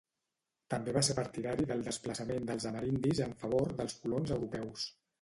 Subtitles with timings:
[0.73, 4.93] També va ser partidari del desplaçament dels amerindis en favor dels colons europeus.